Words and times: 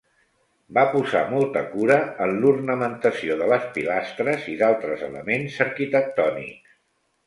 Va 0.77 0.85
posar 0.95 1.21
molta 1.33 1.63
cura 1.75 1.99
en 2.27 2.33
l'ornamentació 2.39 3.39
de 3.45 3.53
les 3.55 3.71
pilastres 3.79 4.51
i 4.57 4.59
d'altres 4.65 5.09
elements 5.13 5.63
arquitectònics. 5.71 6.79